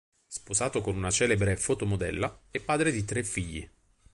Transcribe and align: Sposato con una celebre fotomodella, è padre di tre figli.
Sposato 0.25 0.81
con 0.81 0.95
una 0.95 1.11
celebre 1.11 1.55
fotomodella, 1.55 2.45
è 2.49 2.59
padre 2.59 2.91
di 2.91 3.05
tre 3.05 3.23
figli. 3.23 3.69